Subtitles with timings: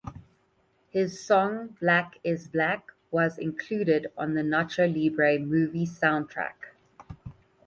[0.89, 6.73] His song "Black is Black" was included on the Nacho Libre movie soundtrack.